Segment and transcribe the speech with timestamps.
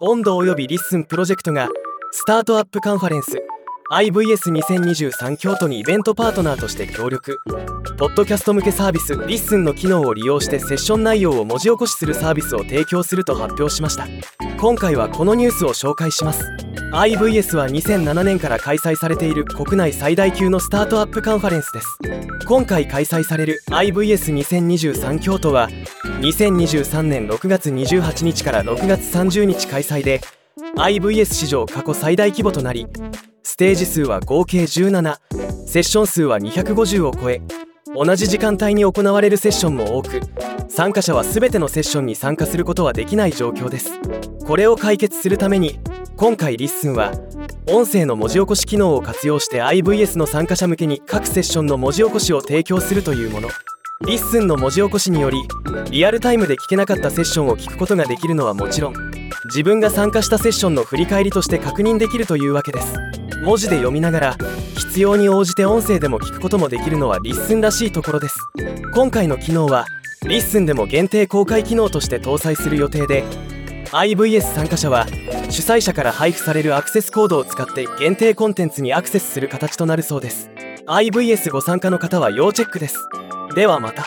[0.00, 1.68] OND及び LISTENプロジェクトが
[2.12, 3.36] スタートアップカンファレンス
[3.90, 7.38] IVS2023 京都にイベントパートナーとして協力。
[7.96, 14.06] ポッドキャスト向けサービス LISTENの機能を利用してセッション内容を文字起こしするサービスを提供すると発表しました。
[14.60, 16.67] 今回はこのニュースを紹介します。
[16.92, 21.98] IVS は2007年から開催されている国内最大級のスタートアップカンファレンスです。
[22.46, 25.68] 今回開催される IVS2023 KYOTOは
[26.20, 30.22] 2023年6月28日から6月30日開催で
[30.76, 32.86] IVS 史上過去最大規模となり
[33.42, 35.18] ステージ数は合計17
[35.66, 37.42] セッション数は250を超え
[37.94, 40.20] 同じ時間帯に行われるセッションも多く
[40.70, 43.90] 参加者は全てのセッションに参加することはできない状況です。
[44.46, 45.78] これを解決するために
[46.18, 47.12] 今回 LISTENは
[47.68, 53.48] 音声の文字起こし機能を活用して IVS の参加者向けに各セッションの文字起こしを提供するというもの。
[54.04, 55.38] LISTENの文字起こしにより
[55.92, 58.94] リアルタイムで聞けなかったセッションを聞くことができるのはもちろん
[59.44, 62.94] 自分が参加したセッションの振り返りとして確認できるというわけです。
[63.44, 64.36] 文字で読みながら
[64.76, 68.36] 必要に応じて音声でも聞くこともできるのは LISTENらしいところです。
[68.92, 69.86] 今回の機能は
[70.26, 73.22] LISTENでも限定公開機能として搭載する予定で
[73.92, 75.06] IVS 参加者は
[75.50, 80.50] 主催者から配布されるアクセスコードを使って限定コンテンツにアクセスする形となるそうです。
[80.86, 82.96] IVS ご参加の方は要チェックです。
[83.54, 84.06] ではまた。